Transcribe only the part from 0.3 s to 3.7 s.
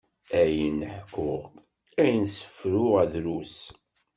Ayen ḥkuɣ, ayen sefruɣ drus.